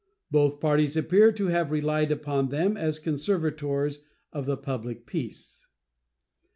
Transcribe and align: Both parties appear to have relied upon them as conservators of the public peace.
Both 0.31 0.59
parties 0.59 0.97
appear 0.97 1.31
to 1.33 1.49
have 1.49 1.69
relied 1.69 2.11
upon 2.11 2.49
them 2.49 2.75
as 2.75 2.97
conservators 2.97 3.99
of 4.33 4.47
the 4.47 4.57
public 4.57 5.05
peace. 5.05 5.67